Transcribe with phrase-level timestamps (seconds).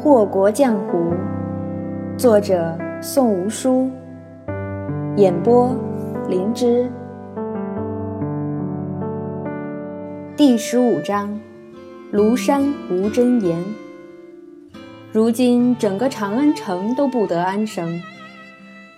[0.00, 1.12] 祸国江湖，
[2.16, 3.90] 作者宋无书，
[5.16, 5.74] 演播
[6.28, 6.88] 灵芝。
[10.36, 11.40] 第十五章：
[12.12, 13.60] 庐山无真言。
[15.10, 18.00] 如今整个长安城都不得安生，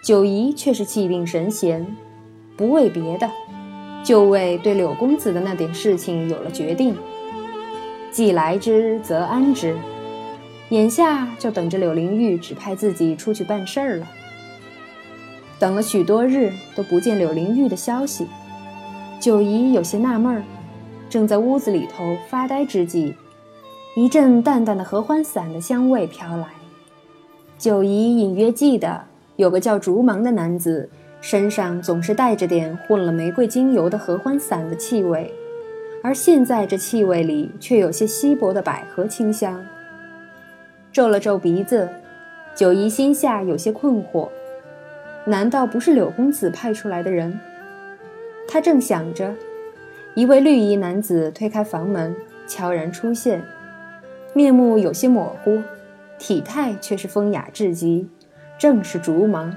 [0.02, 1.96] 九姨却是气定神闲，
[2.58, 3.26] 不为别的，
[4.04, 6.94] 就为对柳公子的那点事情有了决定。
[8.10, 9.74] 既来之，则安之。
[10.70, 14.08] 眼下就等着柳灵玉指派自己出去办事儿了。
[15.58, 18.26] 等了许多日都不见柳灵玉的消息，
[19.20, 20.42] 九姨有些纳闷儿。
[21.08, 23.14] 正在屋子里头发呆之际，
[23.96, 26.46] 一阵淡淡的合欢散的香味飘来。
[27.58, 29.02] 九姨隐约记得
[29.34, 30.88] 有个叫竹芒的男子，
[31.20, 35.34] 身上总是带着点混了玫瑰精油的合欢散的气味，
[36.00, 39.60] 而现在这气味里却有些稀薄的百合清香。
[40.92, 41.88] 皱了皱鼻子，
[42.52, 44.28] 九姨心下有些困惑：
[45.24, 47.38] 难道不是柳公子派出来的人？
[48.48, 49.34] 她正想着，
[50.14, 52.16] 一位绿衣男子推开房门，
[52.48, 53.40] 悄然出现，
[54.34, 55.62] 面目有些模糊，
[56.18, 58.08] 体态却是风雅至极，
[58.58, 59.54] 正是竹芒。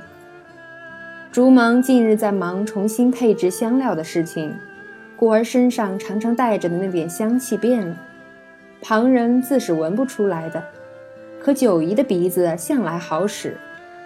[1.31, 4.53] 竹芒近日在忙重新配置香料的事情，
[5.17, 7.97] 故而身上常常带着的那点香气变了，
[8.83, 10.63] 旁人自是闻不出来的。
[11.43, 13.57] 可九姨的鼻子向来好使，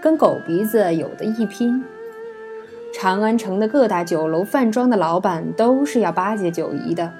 [0.01, 1.83] 跟狗鼻子有的一拼。
[2.91, 7.13] 长安城的各大酒楼饭庄的老板都是要巴结九姨的，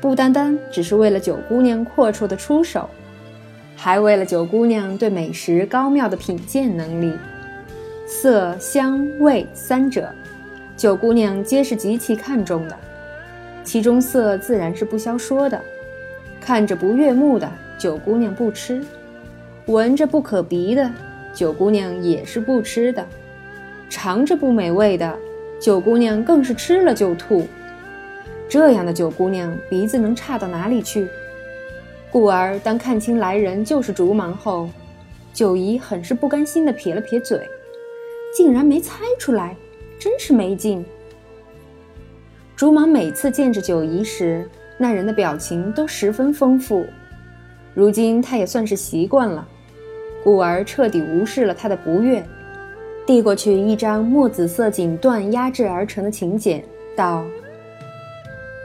[0.00, 2.88] 不单单只是为了九姑娘阔绰的出手，
[3.74, 7.12] 还为了九姑娘对美食高妙的品鉴能力。
[8.06, 10.08] 色香味三者，
[10.76, 12.76] 九姑娘皆是极其看重的。
[13.64, 15.60] 其中色自然是不消说的，
[16.40, 18.80] 看着不悦目的，九姑娘不吃。
[19.70, 20.90] 闻着不可鼻的，
[21.32, 23.04] 九姑娘也是不吃的；
[23.88, 25.16] 尝着不美味的，
[25.60, 27.46] 九姑娘更是吃了就吐。
[28.48, 31.06] 这样的九姑娘鼻子能差到哪里去？
[32.10, 34.68] 故而当看清来人就是竹芒后，
[35.32, 37.40] 九姨很是不甘心地撇了撇嘴，
[38.36, 39.56] 竟然没猜出来，
[40.00, 40.84] 真是没劲。
[42.56, 46.84] 竹芒每次见着九姨时，那人的表情都十分丰富，
[47.72, 49.46] 如今他也算是习惯了。
[50.22, 52.24] 故而彻底无视了他的不悦，
[53.06, 56.62] 递过去一张墨紫色锦缎压制而成的请柬，
[56.94, 57.24] 道：“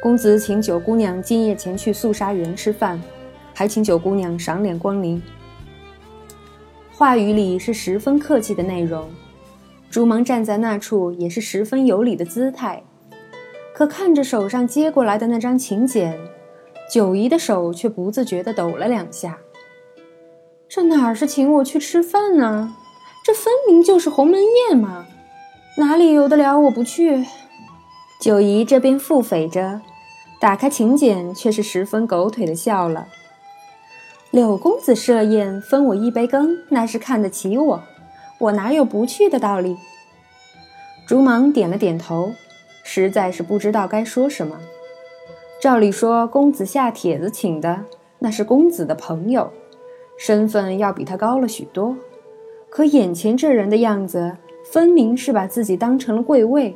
[0.03, 3.01] 公子请九姑娘今夜前去素纱园吃饭，
[3.53, 5.21] 还请九姑娘赏脸光临。”
[6.91, 9.07] 话语里是十分客气的内容，
[9.89, 12.83] 朱芒站在那处也是十分有礼的姿态，
[13.73, 16.17] 可看着手上接过来的那张请柬，
[16.91, 19.37] 九姨的手却不自觉地抖了两下。
[20.67, 22.75] 这哪是请我去吃饭呢？
[23.23, 24.39] 这分明就是鸿门
[24.69, 25.05] 宴嘛！
[25.77, 27.25] 哪里由得了我不去？
[28.19, 29.81] 九姨这边腹诽着，
[30.39, 33.07] 打开请柬，却是十分狗腿的笑了。
[34.31, 37.83] 柳公子设宴分我一杯羹，那是看得起我，
[38.39, 39.77] 我哪有不去的道理？
[41.07, 42.33] 竹芒点了点头，
[42.83, 44.59] 实在是不知道该说什么。
[45.61, 47.85] 照理说，公子下帖子请的，
[48.19, 49.51] 那是公子的朋友。
[50.17, 51.95] 身份要比他高了许多，
[52.69, 54.37] 可眼前这人的样子，
[54.71, 56.75] 分明是把自己当成了贵位，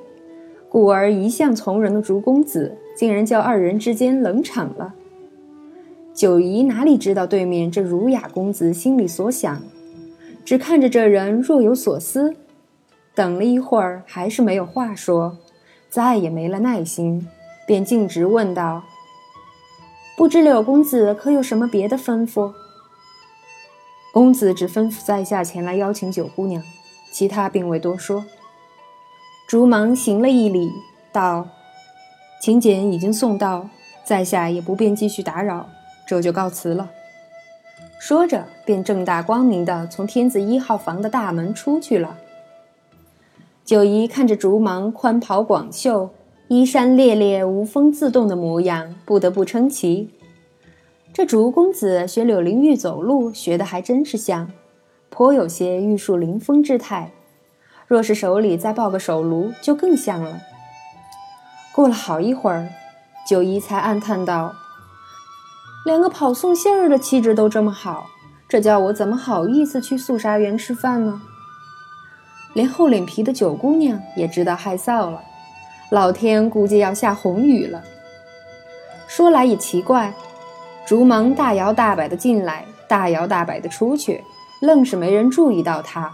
[0.70, 4.94] 故而一向从容的竹公子，竟然叫二人之间冷场了。
[6.14, 9.62] 九姨哪里知道对面这儒雅公子心里所想，
[10.44, 12.36] 只看着这人若有所思，
[13.16, 15.38] 等了一会儿还是没有话说，
[15.90, 17.26] 再也没了耐心，
[17.66, 18.84] 便径直问道
[20.18, 22.52] ：“不知柳公子可有什么别的吩咐？”
[24.19, 26.62] 公子只吩咐在下前来邀请九姑娘，
[27.09, 28.25] 其他并未多说。
[29.47, 30.69] 竹芒行了一礼，
[31.13, 31.47] 道
[32.44, 33.69] ：“请柬已经送到，
[34.03, 35.69] 在下也不便继续打扰，
[36.06, 36.91] 这就告辞了。”
[37.98, 42.18] 说着，便正大光明地从天子一号房的大门出去了。
[43.63, 46.10] 九姨看着竹芒宽袍广袖、
[46.50, 50.10] 衣衫猎猎、无风自动的模样，不得不称奇。
[51.19, 54.50] 这竹公子学柳灵玉走路，学的还真是像，
[55.10, 57.12] 颇有些玉树临风之态。
[57.88, 60.39] 若是手里再抱个手炉，就更像了。
[61.75, 62.69] 过了好一会儿，
[63.27, 64.56] 九姨才暗叹道
[65.83, 68.06] ：“连个跑送信儿的气质都这么好，
[68.48, 71.22] 这叫我怎么好意思去素沙园吃饭呢？”
[72.56, 75.22] 连厚脸皮的九姑娘也知道害臊了，
[75.92, 77.83] 老天估计要下红雨了。
[79.10, 80.13] 说来也奇怪。
[80.89, 84.24] 竹芒大摇大摆地进来，大摇大摆地出去，
[84.59, 86.12] 愣是没人注意到他。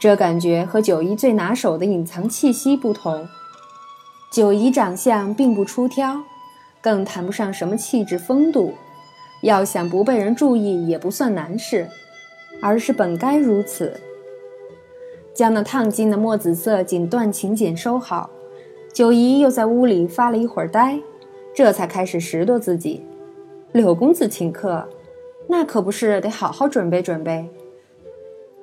[0.00, 3.28] 这感觉和九姨最拿手的隐藏气息不同。
[4.32, 6.22] 九姨长相并不出挑，
[6.80, 8.74] 更谈不上什么气质风度，
[9.42, 11.88] 要想不被人注意也不算难事，
[12.60, 14.00] 而是本该如此。
[15.32, 18.28] 将那烫金的墨紫色锦缎请柬收好，
[18.92, 20.98] 九姨又在屋里发了一会儿呆，
[21.54, 23.06] 这才开始拾掇自己。
[23.74, 24.88] 柳公子请客，
[25.48, 27.48] 那可不是得好好准备准备。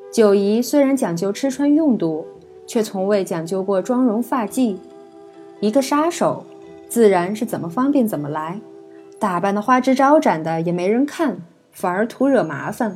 [0.10, 2.26] 九姨虽然讲究吃穿用度，
[2.66, 4.78] 却从未讲究过妆容发髻。
[5.60, 6.46] 一个杀手，
[6.88, 8.62] 自然是怎么方便怎么来，
[9.20, 11.40] 打扮的花枝招展的也没人看，
[11.74, 12.96] 反而徒惹麻烦。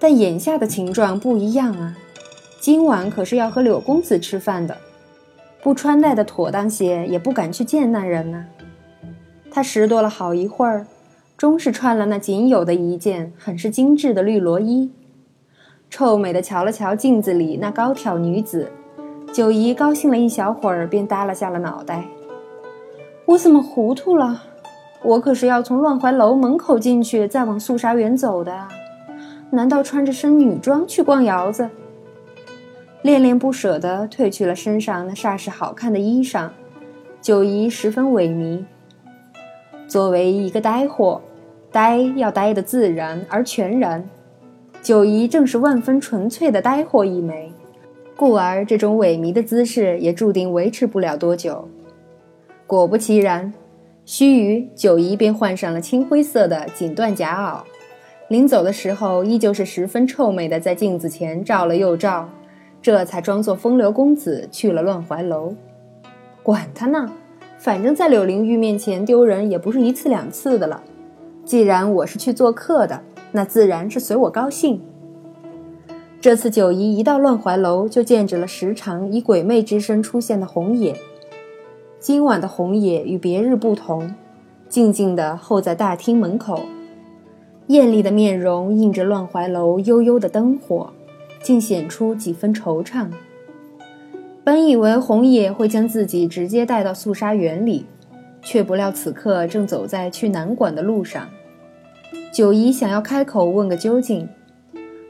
[0.00, 1.96] 但眼下的情状不一样啊。
[2.60, 4.76] 今晚可是要和柳公子吃饭的，
[5.62, 8.44] 不穿戴的妥当些，也不敢去见那人呢。
[9.52, 10.84] 他拾掇了好一会儿，
[11.42, 14.92] 终是穿了那仅有的一件很是精致的绿罗衣，
[15.90, 18.70] 臭美的瞧了瞧镜子里那高挑女子，
[19.32, 22.04] 九姨高兴了一小会儿，便耷拉下了脑袋。
[23.26, 24.40] 我怎么糊涂了？
[25.02, 28.68] 我可是要从乱怀楼门口进去，再往素纱园走的啊！
[29.50, 31.68] 难道穿着身女装去逛窑子？
[33.02, 36.50] 恋恋不舍地褪去了身上那煞是好看的衣裳，
[37.20, 38.64] 九姨十分萎靡。
[39.88, 41.20] 作为一个呆货，
[41.72, 44.06] 呆要呆得自然而全然，
[44.82, 47.50] 九姨正是万分纯粹的呆货一枚，
[48.14, 51.66] 故而这种萎靡的姿势也注定维持不了多久。
[52.66, 53.52] 果不其然，
[54.04, 57.62] 须臾九姨便换上了青灰色的锦缎夹袄，
[58.28, 62.28] 临走的时候依旧是十分臭美的，在镜子前照了又照。
[62.82, 65.54] 这才装作风流公子去了乱怀楼，
[66.42, 67.10] 管他呢，
[67.56, 70.82] 反正在柳灵玉面前丢人也不是一次两次的了。
[71.44, 73.02] 既然我是去做客的，
[73.32, 74.80] 那自然是随我高兴。
[76.20, 80.96] 这次九姨一到乱怀楼，就见着了时常以鬼魅之身出现的红野。
[81.98, 84.14] 今晚的红野与别日不同，
[84.68, 86.62] 静静地候在大厅门口，
[87.66, 90.90] 艳丽的面容映着乱怀楼悠悠的灯火。
[91.42, 93.08] 竟显出几分惆怅。
[94.44, 97.84] 本以为红野会将自己直接带到素纱园里，
[98.42, 101.28] 却不料此刻正走在去南馆的路上。
[102.32, 104.28] 九姨想要开口问个究竟，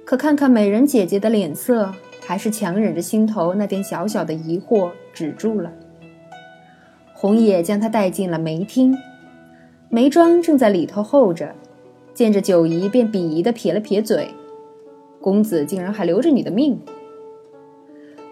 [0.04, 1.92] 可看看美人姐姐的脸色，
[2.24, 5.72] 还是强忍着心头那点小小的疑惑，止住了。
[7.14, 8.96] 红野将她带进了梅厅，
[9.88, 11.54] 梅庄正在里头候着，
[12.12, 14.28] 见着九姨便鄙夷地撇了撇嘴。
[15.20, 16.80] 公子竟然还留着你的命，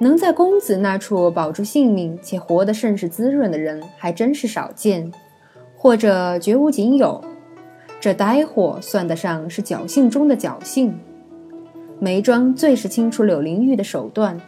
[0.02, 5.12] 能在公子那处保住性命且活得甚是滋润的人还真是少见，
[5.76, 7.22] 或者绝无仅有。
[8.00, 10.98] 这呆货算得上是侥幸中的侥幸。
[11.98, 14.40] 梅庄最是清楚柳灵玉的手段，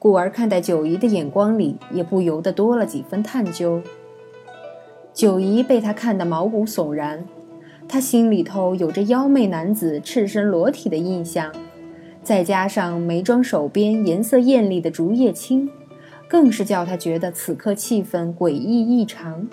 [0.00, 3.80] 故而看待九姨的眼光里也不由得多了几分探究。
[5.14, 7.24] 九姨被他看得毛骨悚然，
[7.86, 11.52] 他心里头有着妖媚男子赤身裸体的印象。
[12.30, 15.68] 再加上眉庄手边颜色艳丽的竹叶青，
[16.28, 19.48] 更是叫他觉得此刻气氛诡异异常。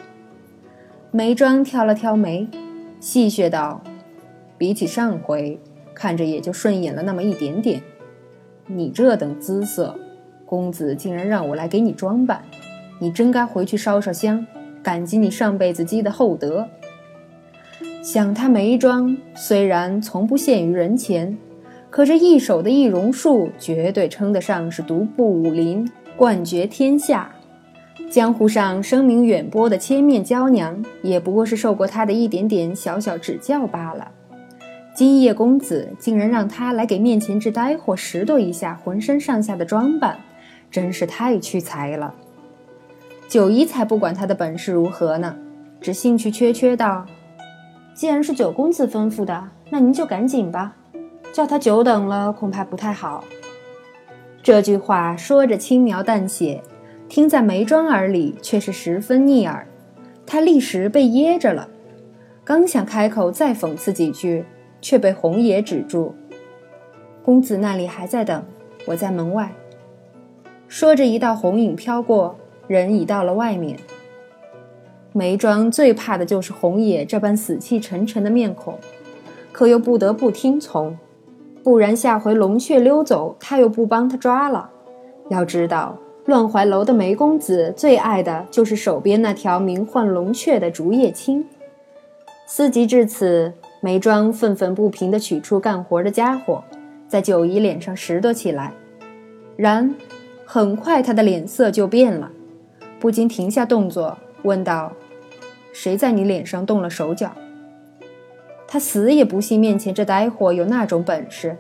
[1.10, 2.48] 眉庄挑了挑眉，
[3.00, 3.82] 戏谑道
[4.60, 5.60] ：“比起上回，
[5.96, 7.82] 看着也就顺眼了那么一点点。
[8.68, 9.98] 你这等姿色，
[10.46, 12.44] 公子竟然让我来给你装扮，
[13.00, 14.46] 你真该回去烧烧香，
[14.84, 16.68] 感激你上辈子积的厚德。
[18.04, 21.36] 想他眉庄虽然从不现于人前。”
[21.90, 27.32] 可这一手的易容术，绝对称得上是独步武林，冠绝天下。
[28.10, 34.12] 江湖上声名远播的千面娇娘，也不过是受过他的一点点小小指教罢了。
[34.94, 40.18] 今夜公子竟然让他来给面前这呆货拾掇一下浑身上下的装扮，
[40.72, 42.14] 真是太屈才了。
[43.28, 45.36] 九姨才不管他的本事如何呢，
[45.82, 47.06] 只兴趣缺缺道
[47.94, 50.76] ：“既然是九公子吩咐的，那您就赶紧吧。”
[51.32, 53.24] 叫他久等了，恐怕不太好。
[54.42, 56.62] 这句话说着轻描淡写，
[57.10, 59.68] 听在梅庄耳里却是十分逆耳。
[60.26, 61.70] 他立时被噎着了，
[62.44, 64.46] 刚想开口再讽刺几句，
[64.82, 66.16] 却被红野止住。
[67.24, 68.44] 公子那里还在等，
[68.86, 69.54] 我在门外。
[70.68, 73.78] 说着，一道红影飘过，人已到了外面。
[75.14, 78.78] 梅庄最怕的就是红野这般死气沉沉的面孔，
[79.52, 80.98] 可又不得不听从。
[81.64, 84.70] 不然下回龙雀溜走，他又不帮他抓了。
[85.30, 91.46] 要知道，乱怀楼的梅公子最爱的就是手边那条名唤龙雀的竹叶青。
[92.46, 96.64] 思及至此，梅庄愤愤不平地取出干活的家伙，
[97.08, 98.72] 在九姨脸上拾掇起来。
[99.58, 99.94] 然，
[100.46, 102.32] 很快他的脸色就变了，
[103.00, 104.94] 不禁停下动作，问道
[105.74, 107.32] ：“谁在你脸上动了手脚？”
[108.68, 111.58] 他死也不信面前这呆货有那种本事，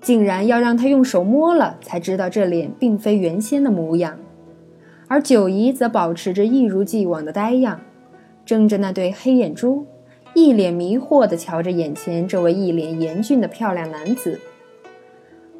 [0.00, 4.18] 竟然要让他用手摸了才知道这脸并非原先的模样。
[5.08, 7.80] 而九姨则保持着一如既往的呆样，
[8.46, 9.86] 睁着那对黑眼珠，
[10.32, 14.40] 一脸迷惑地瞧着眼前这位一脸严峻的漂亮男子。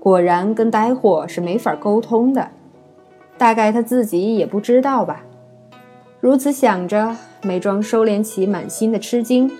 [0.00, 2.48] 果然，跟呆货是没法沟通的，
[3.36, 5.24] 大概他自己也不知道吧。
[6.18, 9.50] 如此想着，梅庄收敛起满心的吃惊。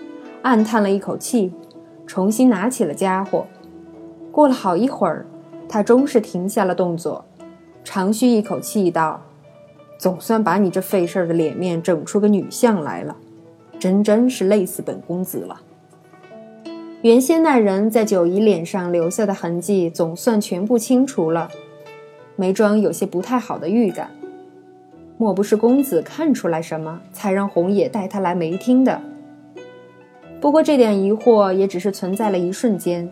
[0.43, 1.53] 暗叹了一口气，
[2.05, 3.47] 重新拿起了家伙。
[4.29, 5.25] 过了好一会儿，
[5.69, 7.23] 他终是停下了动作，
[7.81, 9.21] 长吁一口气道
[9.97, 13.15] ：“总算把你这费事儿的脸面整出个女相来了，
[13.79, 15.61] 真真是累死本公子了。”
[17.03, 21.49] 原先那人在九姨脸上留下的痕迹总算全部清除了，
[22.35, 24.11] 眉庄有些不太好的预感，
[25.17, 28.99] 莫不是公子看出来什么，才让红野带他来梅厅的？
[30.43, 33.09] 不过这点疑惑也只是存在了一瞬间，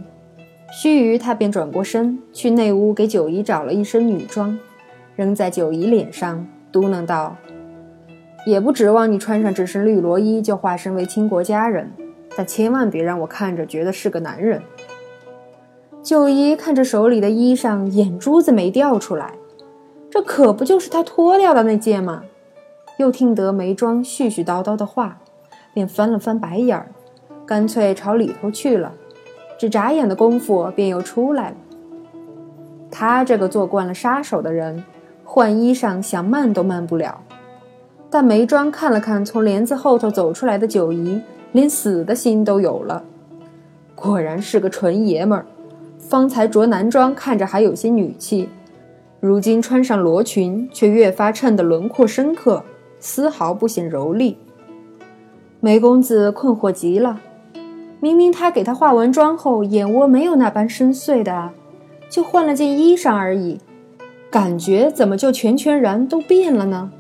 [0.69, 4.59] 须臾他便转过身去内屋给九姨找了一身女装，
[5.15, 7.38] 扔在九姨脸上，嘟囔道
[8.45, 11.93] ：“也不指望你穿上这身绿罗衣就化身为倾国佳人，
[12.35, 14.61] 但千万别让我看着觉得是个男人。”
[16.03, 19.35] 九姨看着手里的衣裳，眼珠子没掉出来，
[20.09, 22.23] 这可不就是他脱掉的那件吗？
[22.97, 25.21] 又听得眉庄絮絮叨叨的话，
[25.73, 26.91] 便翻了翻白眼儿。
[27.51, 28.93] 干脆朝里头去了，
[29.58, 31.55] 只眨眼的功夫便又出来了。
[32.89, 34.81] 他这个做惯了杀手的人，
[35.25, 37.22] 换衣裳想慢都慢不了。
[38.10, 43.03] 但梅庄看了看从帘子后头走出来的九姨，连死的心都有了。
[43.96, 45.46] 果然是个纯爷们儿，
[46.00, 48.48] 方才着男装看着还有些女气，
[49.20, 52.63] 如今穿上罗裙却越发衬得轮廓深刻，
[53.01, 54.38] 丝毫不显柔丽。
[55.60, 57.20] 梅公子困惑极了。
[58.01, 61.51] 明明他给他化完妆后，眼窝没有那般深邃的，
[62.10, 63.60] 就换了件衣裳而已，
[64.31, 66.91] 感觉怎么就全全然都变了呢？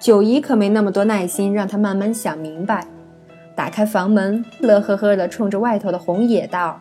[0.00, 2.88] 九姨可没那么多耐心，让他慢慢想明白。
[3.54, 6.80] 打开房门，乐呵呵地冲着外头的红野道：“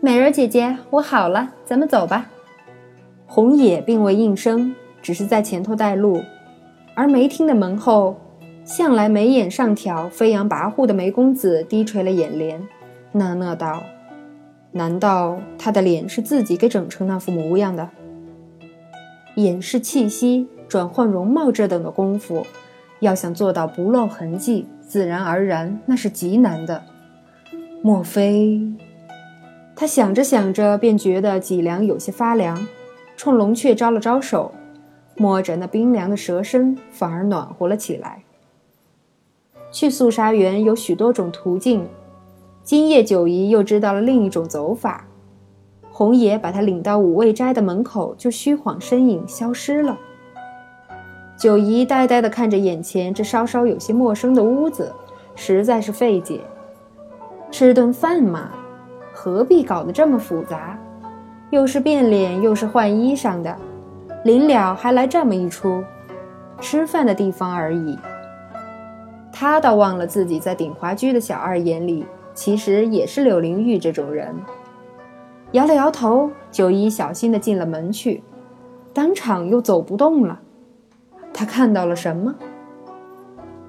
[0.00, 2.26] 美人姐姐，我好了，咱们走吧。”
[3.26, 6.22] 红野并未应声，只是在前头带路，
[6.94, 8.16] 而梅厅的门后。
[8.64, 12.66] 向来眉眼上挑、飞扬跋扈的梅公子低垂了眼帘，
[13.12, 13.82] 讷讷道
[14.72, 17.90] ：“难道他的脸是自己给整成那副模样的？
[19.34, 22.46] 掩饰气息、转换容貌这等的功夫，
[23.00, 26.82] 要想做到不露痕迹、自然而然，那是极难的。
[27.82, 28.60] 莫非……
[29.74, 32.66] 他想着想着，便觉得脊梁有些发凉，
[33.16, 34.52] 冲龙雀招了招手，
[35.16, 38.22] 摸着那冰凉的蛇身，反而暖和了起来。
[39.72, 41.88] 去肃杀园有许多种途径，
[42.62, 45.06] 今夜九姨又知道了另一种走法。
[45.90, 49.98] 红爷把他领到五味斋的门口，就虚晃身影消失了。
[51.38, 54.92] 九姨呆呆地看着眼前这稍稍有些陌生的屋子，
[55.34, 56.40] 实在是费解。
[57.50, 58.50] 吃顿饭嘛，
[59.12, 60.78] 何必搞得这么复杂？
[61.50, 63.56] 又是变脸，又是换衣裳的，
[64.24, 65.82] 临了还来这么一出，
[66.60, 67.98] 吃饭的地方而已。
[69.42, 74.32] 他倒忘了自己在鼎华居的小二眼里，其实也是柳灵玉这种人。
[75.50, 78.22] 摇了摇头，九一小心地进了门去，
[78.94, 80.38] 当场又走不动了。
[81.34, 82.32] 他看到了什么？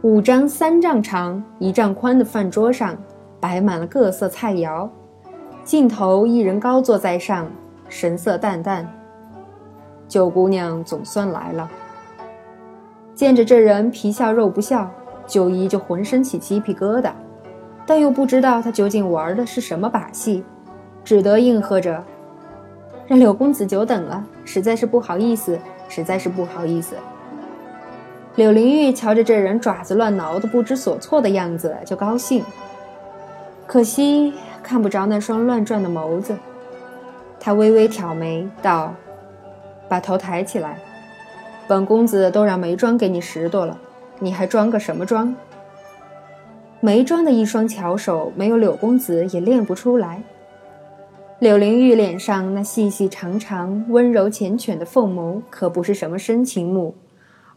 [0.04, 2.96] 五张三丈长、一丈宽的饭桌上，
[3.40, 4.88] 摆满了各色菜肴，
[5.64, 7.48] 尽头一人高坐在上，
[7.90, 8.88] 神色淡淡。
[10.08, 11.68] 九姑娘总算来了。
[13.16, 14.88] 见着这人，皮笑肉不笑。
[15.34, 17.10] 九姨就浑身起鸡皮疙瘩，
[17.88, 20.44] 但又不知道他究竟玩的是什么把戏，
[21.04, 22.04] 只得应和着
[23.08, 25.58] ：“让柳公子久等了，实在是不好意思，
[25.90, 26.96] 实在是不好意思。”
[28.38, 32.44] 柳灵玉瞧着这人爪子乱挠的不知所措的样子，就高兴。
[33.66, 36.38] 可惜看不着那双乱转的眸子，
[37.40, 38.94] 他微微挑眉道
[39.90, 40.78] ：“把头抬起来，
[41.68, 43.76] 本公子都让眉庄给你拾掇了。”
[44.24, 45.36] 你还装个什么装？
[46.80, 50.24] 梅庄的一双巧手，没有柳公子也练不出来。
[51.40, 56.96] 柳灵玉脸上那细细长长、温柔缱绻的凤眸，可不是什么深情目，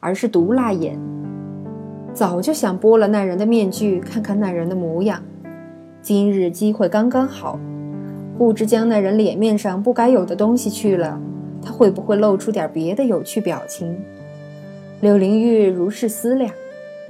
[0.00, 0.99] 而是毒辣眼。
[2.12, 5.23] 早就想剥了那人的面具，看看那人的模样，
[6.02, 7.61] 今日机会刚刚好，
[8.37, 11.20] 不知将那人脸面上不该有的东西去了，
[11.62, 13.96] 他会不会露出点别的有趣表情？
[15.02, 16.50] 柳灵玉如是思量，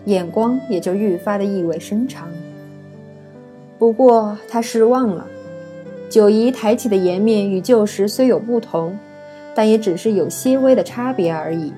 [0.06, 2.28] 眼光也就愈发的意味深长。
[3.78, 5.24] 不过他失望了，
[6.10, 8.98] 九姨抬起的颜面与旧时虽有不同，
[9.54, 11.72] 但也只是有些微的差别而已。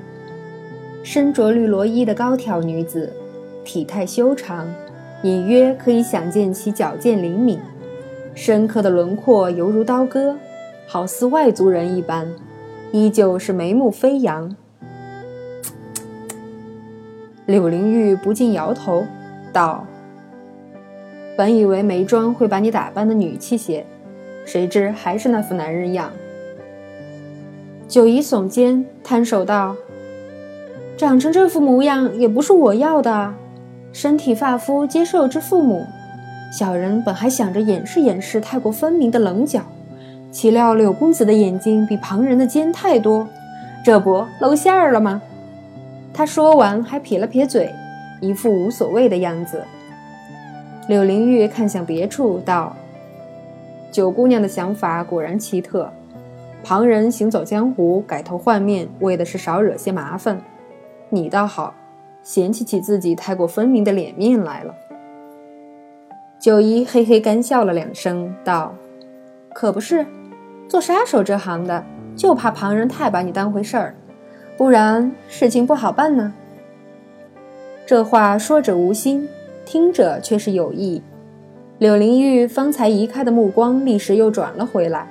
[1.02, 3.12] 身着绿罗衣的高挑女子，
[3.62, 4.66] 体态修长，
[5.22, 7.58] 隐约可以想见其矫健灵敏，
[8.34, 10.36] 深刻的轮廓犹如刀割，
[10.86, 12.26] 好似外族人一般，
[12.92, 14.56] 依旧是眉目飞扬。
[17.49, 19.07] 柳灵玉不禁摇头，
[19.55, 19.87] 道
[21.35, 23.87] ：“本以为眉庄会把你打扮的女气些，
[24.45, 26.11] 谁知还是那副男人样。”
[27.88, 29.75] 九姨耸肩，摊手道。
[30.95, 33.33] 长成这副模样也不是我要的，
[33.95, 35.87] 身体发肤皆受之父母。
[36.52, 39.62] 小人本还想着掩饰掩饰太过分明的棱角，
[40.31, 43.26] 岂料柳公子的眼睛比旁人的尖太多，
[43.83, 45.23] 这不露馅儿了吗？
[46.18, 47.72] 他说完还撇了撇嘴，
[48.20, 49.62] 一副无所谓的样子。
[50.88, 52.75] 柳灵玉看向别处，道
[53.92, 55.88] ：“九姑娘的想法果然奇特。
[56.64, 60.42] 旁人行走江湖，改头换面，为的是少惹些麻烦。”
[61.08, 61.72] 你倒好，
[62.25, 64.75] 嫌弃起自己太过分明的脸面来了。
[66.40, 68.75] 九姨嘿嘿干笑了两声，道
[69.54, 70.04] ：“可不是，
[70.66, 71.84] 做杀手这行的，
[72.16, 73.94] 就怕旁人太把你当回事儿，
[74.58, 76.34] 不然事情不好办呢。”
[77.86, 79.26] 这话说者无心，
[79.64, 81.00] 听者却是有意。
[81.78, 85.08] 柳灵玉方才移开的目光，立时又转了回来。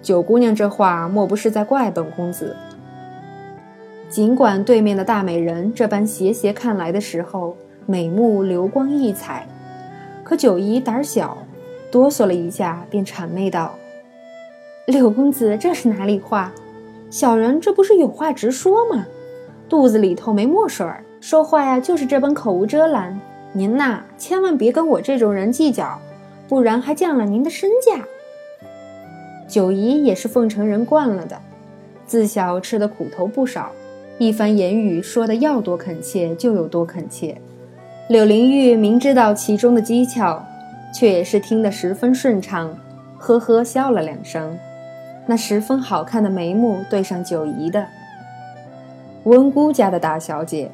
[0.00, 2.56] 九姑娘这话，莫不是在怪本公子？
[4.08, 9.46] 尽管对面的大美人这般斜斜看来的时候，美目流光溢彩，
[10.24, 11.38] 可九姨胆小，
[11.90, 13.74] 哆嗦了一下，便谄媚道
[14.86, 16.52] ：“柳公子这是哪里话？
[17.12, 19.04] 小人这不是有话直说吗？
[19.68, 23.20] 肚子里头没墨水儿，说话呀就是这般口无遮拦。
[23.52, 26.00] 您呐，千万别跟我这种人计较，
[26.48, 28.02] 不然还降了您的身价。”
[29.46, 31.38] 九姨也是凤城人惯了的，
[32.06, 33.70] 自小吃的苦头不少。
[34.16, 37.36] 一番言语说的要多恳切就有多恳切，
[38.08, 40.42] 柳灵玉明知道其中的蹊跷，
[40.94, 42.74] 却也是听得十分顺畅，
[43.18, 44.56] 呵呵笑了两声，
[45.26, 47.86] 那十分好看的眉目对上九姨的。
[49.24, 50.70] 温姑家的大小姐，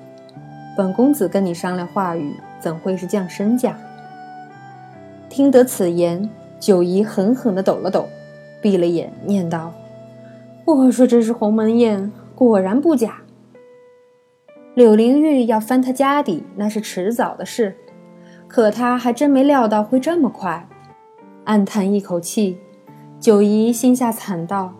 [0.76, 3.76] 本公子跟你商量话语，怎会是降身价？
[5.28, 8.08] 听得此言，九姨狠狠地抖了抖，
[8.62, 9.72] 闭了眼，念道
[10.64, 13.18] ：“我说这是鸿门宴，果然不假。”
[14.74, 17.76] 柳灵玉要翻他家底，那是迟早的事，
[18.46, 20.66] 可他还真没料到会这么快，
[21.44, 22.58] 暗叹一口气。
[23.20, 24.72] 九姨心下惨道：“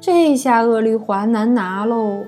[0.00, 2.24] 这下恶律华难拿喽。”